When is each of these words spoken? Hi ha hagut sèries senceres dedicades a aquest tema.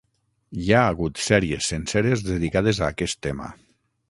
Hi 0.61 0.71
ha 0.71 0.79
hagut 0.93 1.21
sèries 1.25 1.67
senceres 1.75 2.25
dedicades 2.31 2.81
a 2.87 2.91
aquest 2.97 3.23
tema. 3.29 3.53